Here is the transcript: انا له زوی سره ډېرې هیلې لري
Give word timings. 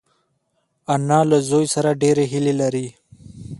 انا 0.93 1.19
له 1.29 1.37
زوی 1.49 1.65
سره 1.75 1.89
ډېرې 2.01 2.25
هیلې 2.31 2.53
لري 2.61 2.87